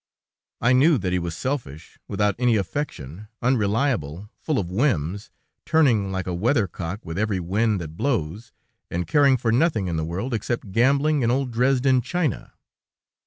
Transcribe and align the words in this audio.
I 0.61 0.73
knew 0.73 0.97
that 0.97 1.13
he 1.13 1.19
was 1.19 1.37
selfish, 1.37 1.99
without 2.07 2.33
any 2.39 2.55
affection, 2.55 3.27
unreliable, 3.39 4.31
full 4.39 4.57
of 4.57 4.71
whims, 4.71 5.29
turning 5.63 6.11
like 6.11 6.25
a 6.25 6.33
weathercock 6.33 7.05
with 7.05 7.19
every 7.19 7.39
wind 7.39 7.79
that 7.81 7.97
blows, 7.97 8.51
and 8.89 9.05
caring 9.05 9.37
for 9.37 9.51
nothing 9.51 9.87
in 9.87 9.97
the 9.97 10.03
world 10.03 10.33
except 10.33 10.71
gambling 10.71 11.21
and 11.21 11.31
old 11.31 11.51
Dresden 11.51 12.01
china. 12.01 12.53